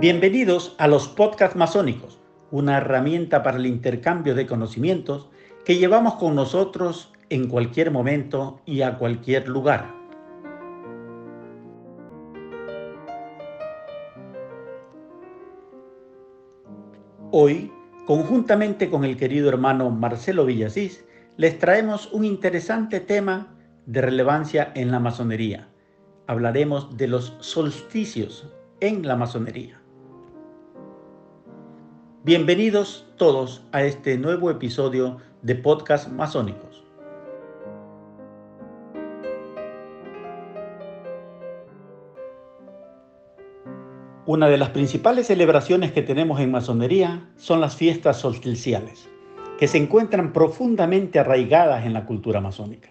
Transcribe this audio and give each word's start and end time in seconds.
Bienvenidos 0.00 0.74
a 0.78 0.88
los 0.88 1.08
podcasts 1.08 1.56
masónicos, 1.56 2.18
una 2.50 2.78
herramienta 2.78 3.42
para 3.42 3.58
el 3.58 3.66
intercambio 3.66 4.34
de 4.34 4.46
conocimientos 4.46 5.28
que 5.62 5.76
llevamos 5.76 6.14
con 6.14 6.34
nosotros 6.34 7.12
en 7.28 7.48
cualquier 7.48 7.90
momento 7.90 8.62
y 8.64 8.80
a 8.80 8.96
cualquier 8.96 9.46
lugar. 9.46 9.92
Hoy, 17.30 17.70
conjuntamente 18.06 18.88
con 18.88 19.04
el 19.04 19.18
querido 19.18 19.50
hermano 19.50 19.90
Marcelo 19.90 20.46
Villasís, 20.46 21.04
les 21.36 21.58
traemos 21.58 22.10
un 22.10 22.24
interesante 22.24 23.00
tema 23.00 23.54
de 23.84 24.00
relevancia 24.00 24.72
en 24.74 24.92
la 24.92 24.98
masonería. 24.98 25.68
Hablaremos 26.26 26.96
de 26.96 27.06
los 27.06 27.36
solsticios 27.40 28.48
en 28.80 29.06
la 29.06 29.14
masonería. 29.14 29.79
Bienvenidos 32.22 33.06
todos 33.16 33.64
a 33.72 33.82
este 33.82 34.18
nuevo 34.18 34.50
episodio 34.50 35.16
de 35.40 35.54
Podcast 35.54 36.10
Masónicos. 36.10 36.84
Una 44.26 44.50
de 44.50 44.58
las 44.58 44.68
principales 44.68 45.28
celebraciones 45.28 45.92
que 45.92 46.02
tenemos 46.02 46.40
en 46.40 46.50
masonería 46.50 47.26
son 47.36 47.62
las 47.62 47.74
fiestas 47.74 48.18
solsticiales, 48.18 49.08
que 49.58 49.66
se 49.66 49.78
encuentran 49.78 50.34
profundamente 50.34 51.18
arraigadas 51.18 51.86
en 51.86 51.94
la 51.94 52.04
cultura 52.04 52.42
masónica. 52.42 52.90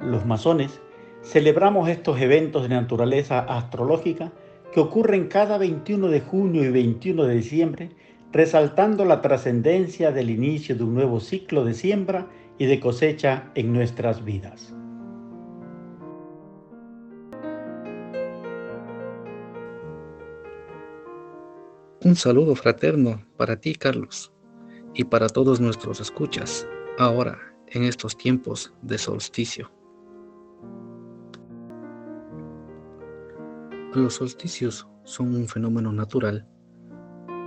Los 0.00 0.24
masones 0.24 0.80
celebramos 1.24 1.88
estos 1.88 2.20
eventos 2.20 2.62
de 2.62 2.76
naturaleza 2.76 3.40
astrológica 3.40 4.30
que 4.72 4.78
ocurren 4.78 5.26
cada 5.26 5.58
21 5.58 6.06
de 6.06 6.20
junio 6.20 6.62
y 6.62 6.70
21 6.70 7.24
de 7.24 7.34
diciembre 7.34 7.90
resaltando 8.32 9.04
la 9.04 9.20
trascendencia 9.20 10.10
del 10.10 10.30
inicio 10.30 10.74
de 10.74 10.84
un 10.84 10.94
nuevo 10.94 11.20
ciclo 11.20 11.64
de 11.64 11.74
siembra 11.74 12.28
y 12.58 12.66
de 12.66 12.80
cosecha 12.80 13.50
en 13.54 13.72
nuestras 13.72 14.24
vidas. 14.24 14.74
Un 22.04 22.16
saludo 22.16 22.56
fraterno 22.56 23.22
para 23.36 23.60
ti, 23.60 23.74
Carlos, 23.74 24.32
y 24.94 25.04
para 25.04 25.28
todos 25.28 25.60
nuestros 25.60 26.00
escuchas, 26.00 26.66
ahora 26.98 27.38
en 27.68 27.84
estos 27.84 28.16
tiempos 28.16 28.72
de 28.82 28.98
solsticio. 28.98 29.70
Los 33.94 34.14
solsticios 34.14 34.88
son 35.04 35.34
un 35.34 35.46
fenómeno 35.46 35.92
natural 35.92 36.48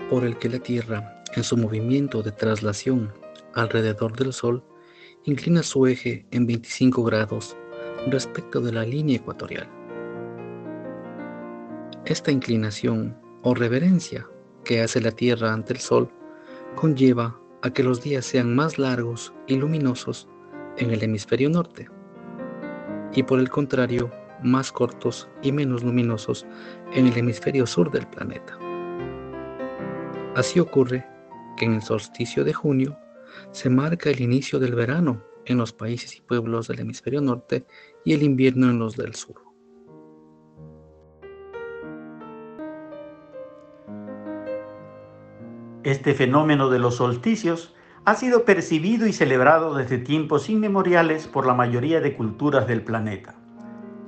por 0.10 0.24
el 0.24 0.38
que 0.38 0.50
la 0.50 0.60
Tierra, 0.60 1.24
en 1.36 1.44
su 1.44 1.58
movimiento 1.58 2.22
de 2.22 2.32
traslación 2.32 3.12
alrededor 3.54 4.16
del 4.16 4.34
Sol, 4.34 4.64
inclina 5.24 5.64
su 5.64 5.88
eje 5.88 6.26
en 6.32 6.46
25 6.46 7.04
grados 7.04 7.58
respecto 8.08 8.62
de 8.62 8.72
la 8.72 8.84
línea 8.84 9.18
ecuatorial. 9.18 9.68
Esta 12.06 12.32
inclinación 12.32 13.18
o 13.42 13.56
reverencia 13.56 14.28
que 14.64 14.82
hace 14.82 15.02
la 15.02 15.12
Tierra 15.12 15.54
ante 15.54 15.74
el 15.74 15.80
Sol 15.80 16.10
conlleva 16.76 17.40
a 17.64 17.72
que 17.72 17.84
los 17.84 18.04
días 18.04 18.26
sean 18.26 18.56
más 18.56 18.78
largos 18.78 19.34
y 19.48 19.56
luminosos 19.56 20.28
en 20.78 20.92
el 20.92 21.02
hemisferio 21.04 21.50
norte 21.50 21.90
y 23.14 23.24
por 23.24 23.40
el 23.40 23.50
contrario 23.50 24.12
más 24.44 24.72
cortos 24.72 25.30
y 25.42 25.52
menos 25.52 25.84
luminosos 25.84 26.46
en 26.94 27.08
el 27.08 27.18
hemisferio 27.18 27.66
sur 27.66 27.90
del 27.90 28.06
planeta. 28.08 28.60
Así 30.36 30.60
ocurre 30.60 31.08
que 31.56 31.64
en 31.64 31.76
el 31.76 31.82
solsticio 31.82 32.44
de 32.44 32.52
junio 32.52 32.98
se 33.52 33.70
marca 33.70 34.10
el 34.10 34.20
inicio 34.20 34.60
del 34.60 34.76
verano 34.76 35.24
en 35.46 35.58
los 35.58 35.72
países 35.72 36.18
y 36.18 36.22
pueblos 36.22 36.68
del 36.68 36.82
hemisferio 36.82 37.22
norte 37.22 37.66
y 38.04 38.14
el 38.14 38.22
invierno 38.22 38.70
en 38.70 38.78
los 38.78 38.98
del 38.98 39.16
sur. 39.16 39.42
Este 45.84 46.14
fenómeno 46.14 46.70
de 46.70 46.80
los 46.80 46.96
solsticios 46.96 47.74
ha 48.04 48.16
sido 48.16 48.44
percibido 48.44 49.08
y 49.08 49.14
celebrado 49.14 49.74
desde 49.76 50.00
tiempos 50.00 50.50
inmemoriales 50.50 51.28
por 51.28 51.46
la 51.46 51.54
mayoría 51.54 52.02
de 52.02 52.14
culturas 52.14 52.68
del 52.68 52.82
planeta, 52.82 53.36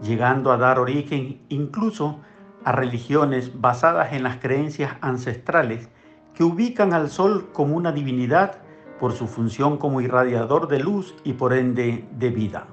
llegando 0.04 0.52
a 0.52 0.58
dar 0.58 0.78
origen 0.78 1.42
incluso 1.48 2.20
a 2.66 2.74
religiones 2.74 3.62
basadas 3.62 4.12
en 4.12 4.24
las 4.24 4.38
creencias 4.38 4.98
ancestrales 5.00 5.90
que 6.38 6.44
ubican 6.44 6.94
al 6.94 7.10
Sol 7.10 7.50
como 7.52 7.76
una 7.76 7.92
divinidad 7.92 8.60
por 9.00 9.14
su 9.14 9.26
función 9.26 9.78
como 9.78 10.02
irradiador 10.02 10.68
de 10.68 10.78
luz 10.78 11.16
y 11.24 11.34
por 11.34 11.52
ende 11.52 12.06
de 12.12 12.30
vida. 12.30 12.68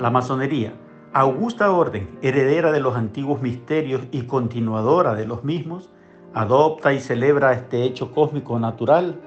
La 0.00 0.10
masonería, 0.10 0.74
augusta 1.12 1.70
orden, 1.70 2.18
heredera 2.20 2.72
de 2.72 2.80
los 2.80 2.96
antiguos 2.96 3.40
misterios 3.40 4.02
y 4.10 4.22
continuadora 4.22 5.14
de 5.14 5.28
los 5.28 5.44
mismos, 5.44 5.88
adopta 6.34 6.92
y 6.92 6.98
celebra 6.98 7.52
este 7.52 7.84
hecho 7.84 8.12
cósmico 8.12 8.58
natural 8.58 9.20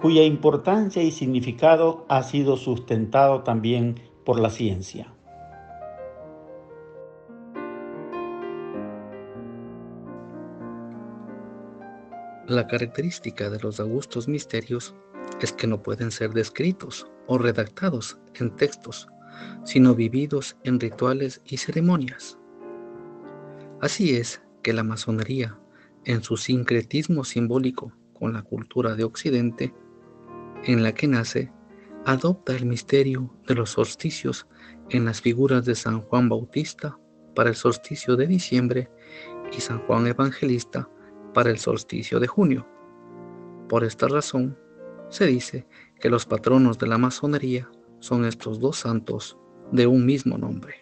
cuya 0.00 0.22
importancia 0.22 1.02
y 1.02 1.10
significado 1.10 2.06
ha 2.08 2.22
sido 2.22 2.56
sustentado 2.56 3.42
también 3.42 3.96
por 4.24 4.38
la 4.38 4.50
ciencia. 4.50 5.15
La 12.48 12.68
característica 12.68 13.50
de 13.50 13.58
los 13.58 13.80
augustos 13.80 14.28
misterios 14.28 14.94
es 15.40 15.52
que 15.52 15.66
no 15.66 15.82
pueden 15.82 16.12
ser 16.12 16.30
descritos 16.32 17.08
o 17.26 17.38
redactados 17.38 18.18
en 18.34 18.54
textos, 18.54 19.08
sino 19.64 19.96
vividos 19.96 20.56
en 20.62 20.78
rituales 20.78 21.42
y 21.44 21.56
ceremonias. 21.56 22.38
Así 23.80 24.16
es 24.16 24.42
que 24.62 24.72
la 24.72 24.84
masonería, 24.84 25.58
en 26.04 26.22
su 26.22 26.36
sincretismo 26.36 27.24
simbólico 27.24 27.92
con 28.12 28.32
la 28.32 28.42
cultura 28.42 28.94
de 28.94 29.02
Occidente, 29.02 29.74
en 30.62 30.84
la 30.84 30.94
que 30.94 31.08
nace, 31.08 31.52
adopta 32.04 32.54
el 32.54 32.66
misterio 32.66 33.34
de 33.48 33.56
los 33.56 33.70
solsticios 33.70 34.46
en 34.90 35.04
las 35.04 35.20
figuras 35.20 35.64
de 35.64 35.74
San 35.74 36.00
Juan 36.02 36.28
Bautista 36.28 36.96
para 37.34 37.50
el 37.50 37.56
solsticio 37.56 38.14
de 38.14 38.28
diciembre 38.28 38.88
y 39.52 39.60
San 39.60 39.80
Juan 39.80 40.06
Evangelista 40.06 40.88
para 41.36 41.50
el 41.50 41.58
solsticio 41.58 42.18
de 42.18 42.26
junio. 42.26 42.66
Por 43.68 43.84
esta 43.84 44.08
razón, 44.08 44.56
se 45.10 45.26
dice 45.26 45.66
que 46.00 46.08
los 46.08 46.24
patronos 46.24 46.78
de 46.78 46.86
la 46.86 46.96
masonería 46.96 47.68
son 47.98 48.24
estos 48.24 48.58
dos 48.58 48.78
santos 48.78 49.36
de 49.70 49.86
un 49.86 50.06
mismo 50.06 50.38
nombre. 50.38 50.76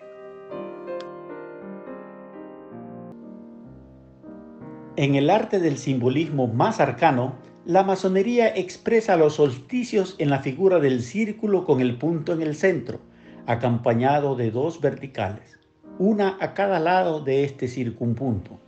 En 4.94 5.16
el 5.16 5.28
arte 5.28 5.58
del 5.58 5.76
simbolismo 5.76 6.46
más 6.46 6.78
arcano, 6.78 7.34
la 7.66 7.82
masonería 7.82 8.54
expresa 8.54 9.16
los 9.16 9.34
solsticios 9.34 10.14
en 10.18 10.30
la 10.30 10.38
figura 10.38 10.78
del 10.78 11.02
círculo 11.02 11.64
con 11.64 11.80
el 11.80 11.98
punto 11.98 12.32
en 12.32 12.42
el 12.42 12.54
centro, 12.54 13.00
acompañado 13.46 14.36
de 14.36 14.52
dos 14.52 14.80
verticales, 14.80 15.58
una 15.98 16.38
a 16.40 16.54
cada 16.54 16.78
lado 16.78 17.18
de 17.18 17.42
este 17.42 17.66
circunpunto. 17.66 18.60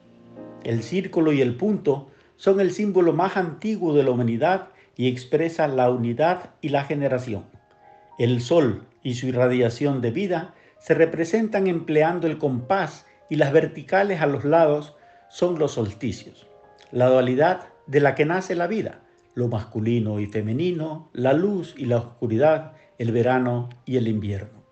El 0.67 0.83
círculo 0.83 1.33
y 1.33 1.41
el 1.43 1.55
punto 1.55 2.11
son 2.35 2.59
el 2.59 2.73
símbolo 2.73 3.13
más 3.13 3.37
antiguo 3.37 3.95
de 3.95 4.03
la 4.03 4.11
humanidad 4.11 4.71
y 4.97 5.07
expresa 5.07 5.69
la 5.69 5.89
unidad 5.93 6.51
y 6.61 6.71
la 6.71 6.83
generación. 6.83 7.45
El 8.19 8.41
sol 8.41 8.83
y 9.05 9.15
su 9.15 9.29
irradiación 9.29 10.01
de 10.01 10.11
vida 10.11 10.55
se 10.81 10.95
representan 10.95 11.69
empleando 11.69 12.27
el 12.27 12.39
compás 12.39 13.07
y 13.31 13.37
las 13.37 13.53
verticales 13.53 14.21
a 14.21 14.27
los 14.27 14.45
lados 14.45 14.97
son 15.29 15.57
los 15.57 15.75
solsticios, 15.75 16.49
la 16.91 17.11
dualidad 17.11 17.69
de 17.87 18.01
la 18.01 18.17
que 18.17 18.25
nace 18.25 18.57
la 18.57 18.67
vida, 18.67 19.03
lo 19.37 19.47
masculino 19.47 20.19
y 20.19 20.27
femenino, 20.27 21.11
la 21.13 21.33
luz 21.33 21.77
y 21.79 21.87
la 21.87 21.99
oscuridad, 21.99 22.73
el 22.99 23.13
verano 23.13 23.69
y 23.85 23.99
el 23.99 24.09
invierno. 24.09 24.66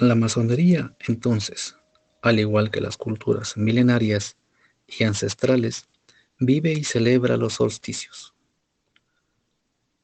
La 0.00 0.14
masonería, 0.14 0.96
entonces, 1.06 1.76
al 2.22 2.40
igual 2.40 2.70
que 2.70 2.80
las 2.80 2.96
culturas 2.96 3.58
milenarias 3.58 4.38
y 4.86 5.04
ancestrales, 5.04 5.90
vive 6.38 6.72
y 6.72 6.84
celebra 6.84 7.36
los 7.36 7.52
solsticios. 7.52 8.34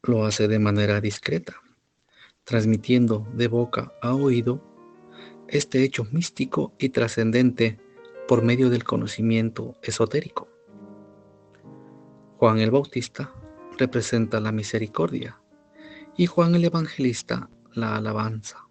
Lo 0.03 0.27
hace 0.27 0.49
de 0.49 0.59
manera 0.59 1.01
discreta, 1.01 1.63
transmitiendo 2.45 3.27
de 3.33 3.49
boca 3.49 3.95
a 4.03 4.15
oído 4.15 4.63
este 5.49 5.83
hecho 5.83 6.05
místico 6.13 6.75
y 6.79 6.91
trascendente 6.91 7.81
por 8.29 8.43
medio 8.43 8.69
del 8.69 8.85
conocimiento 8.85 9.79
esotérico. 9.83 10.47
Juan 12.37 12.59
el 12.59 12.71
Bautista 12.71 13.33
representa 13.79 14.41
la 14.41 14.53
misericordia 14.53 15.41
y 16.19 16.27
Juan 16.27 16.55
el 16.55 16.67
Evangelista 16.67 17.49
la 17.73 17.97
alabanza. 17.97 18.66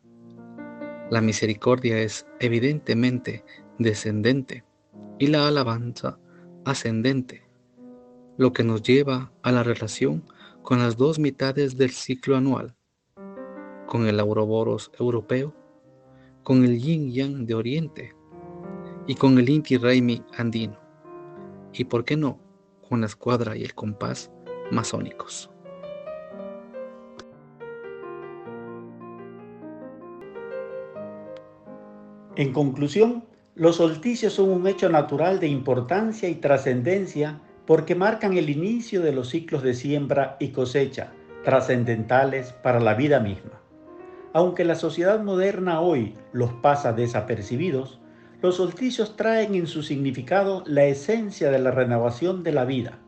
La 1.11 1.21
misericordia 1.21 1.99
es 1.99 2.25
evidentemente 2.39 3.43
descendente 3.77 4.63
y 5.19 5.27
la 5.27 5.47
alabanza 5.47 6.17
ascendente, 6.65 7.43
lo 8.37 8.53
que 8.53 8.63
nos 8.63 8.81
lleva 8.81 9.31
a 9.43 9.51
la 9.51 9.61
relación 9.61 10.23
con 10.63 10.79
las 10.79 10.97
dos 10.97 11.19
mitades 11.19 11.77
del 11.77 11.91
ciclo 11.91 12.35
anual, 12.35 12.75
con 13.85 14.07
el 14.07 14.19
Auroboros 14.19 14.91
europeo, 14.99 15.53
con 16.41 16.65
el 16.65 16.79
Yin 16.79 17.11
Yang 17.11 17.45
de 17.45 17.53
Oriente 17.53 18.15
y 19.05 19.13
con 19.13 19.37
el 19.37 19.47
Inti 19.47 19.77
Raimi 19.77 20.23
andino, 20.35 20.79
y 21.71 21.83
por 21.83 22.03
qué 22.03 22.17
no, 22.17 22.39
con 22.89 23.01
la 23.01 23.05
escuadra 23.05 23.55
y 23.55 23.63
el 23.63 23.75
compás 23.75 24.31
masónicos. 24.71 25.51
En 32.37 32.51
conclusión, 32.51 33.23
los 33.55 33.77
solsticios 33.77 34.33
son 34.33 34.49
un 34.49 34.67
hecho 34.67 34.89
natural 34.89 35.39
de 35.39 35.47
importancia 35.47 36.27
y 36.27 36.35
trascendencia 36.35 37.39
porque 37.65 37.95
marcan 37.95 38.33
el 38.33 38.49
inicio 38.49 39.01
de 39.01 39.13
los 39.13 39.29
ciclos 39.29 39.63
de 39.63 39.73
siembra 39.73 40.35
y 40.41 40.49
cosecha, 40.49 41.13
trascendentales 41.45 42.51
para 42.51 42.81
la 42.81 42.93
vida 42.93 43.21
misma. 43.21 43.61
Aunque 44.33 44.65
la 44.65 44.75
sociedad 44.75 45.23
moderna 45.23 45.79
hoy 45.79 46.15
los 46.33 46.51
pasa 46.55 46.91
desapercibidos, 46.91 48.01
los 48.41 48.57
solsticios 48.57 49.15
traen 49.15 49.55
en 49.55 49.65
su 49.65 49.81
significado 49.81 50.61
la 50.67 50.83
esencia 50.83 51.49
de 51.51 51.59
la 51.59 51.71
renovación 51.71 52.43
de 52.43 52.51
la 52.51 52.65
vida. 52.65 52.99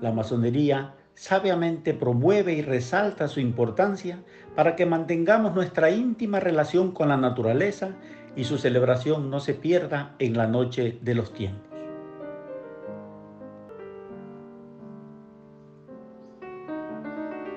La 0.00 0.10
masonería 0.10 0.94
sabiamente 1.14 1.92
promueve 1.92 2.54
y 2.54 2.62
resalta 2.62 3.28
su 3.28 3.40
importancia 3.40 4.22
para 4.56 4.74
que 4.74 4.86
mantengamos 4.86 5.54
nuestra 5.54 5.90
íntima 5.90 6.40
relación 6.40 6.92
con 6.92 7.10
la 7.10 7.18
naturaleza 7.18 7.94
y 8.36 8.44
su 8.44 8.58
celebración 8.58 9.30
no 9.30 9.40
se 9.40 9.54
pierda 9.54 10.14
en 10.18 10.36
la 10.36 10.46
noche 10.46 10.98
de 11.02 11.14
los 11.14 11.32
tiempos. 11.32 11.70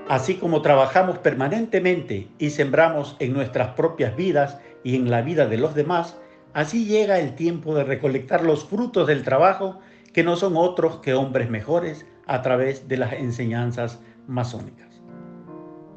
Así 0.09 0.35
como 0.35 0.61
trabajamos 0.61 1.17
permanentemente 1.19 2.27
y 2.37 2.51
sembramos 2.51 3.15
en 3.19 3.33
nuestras 3.33 3.69
propias 3.69 4.15
vidas 4.15 4.59
y 4.83 4.95
en 4.95 5.09
la 5.09 5.21
vida 5.21 5.47
de 5.47 5.57
los 5.57 5.73
demás, 5.73 6.17
así 6.53 6.85
llega 6.85 7.19
el 7.19 7.35
tiempo 7.35 7.73
de 7.73 7.83
recolectar 7.83 8.43
los 8.43 8.65
frutos 8.65 9.07
del 9.07 9.23
trabajo 9.23 9.79
que 10.13 10.23
no 10.23 10.35
son 10.35 10.53
otros 10.55 10.97
que 10.97 11.13
hombres 11.13 11.49
mejores 11.49 12.05
a 12.27 12.41
través 12.41 12.87
de 12.87 12.97
las 12.97 13.13
enseñanzas 13.13 14.01
masónicas. 14.27 15.01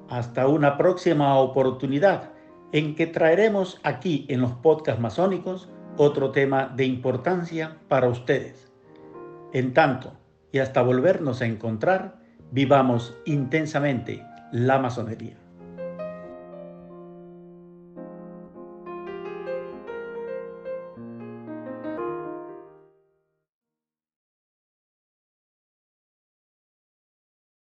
Hasta 0.09 0.47
una 0.47 0.79
próxima 0.79 1.37
oportunidad 1.39 2.31
en 2.73 2.95
que 2.95 3.07
traeremos 3.07 3.81
aquí 3.83 4.27
en 4.29 4.41
los 4.41 4.53
podcasts 4.53 5.01
masónicos 5.01 5.69
otro 5.97 6.31
tema 6.31 6.73
de 6.77 6.85
importancia 6.85 7.79
para 7.89 8.09
ustedes. 8.09 8.73
En 9.53 9.73
tanto, 9.73 10.13
y 10.53 10.59
hasta 10.59 10.83
volvernos 10.83 11.41
a 11.41 11.47
encontrar, 11.47 12.19
vivamos 12.51 13.17
intensamente 13.25 14.23
la 14.53 14.79
masonería. 14.79 15.46